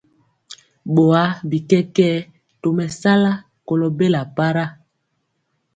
[0.95, 2.25] Boa bi kɛkɛɛ
[2.61, 3.31] tomesala
[3.67, 4.65] kolo bela para.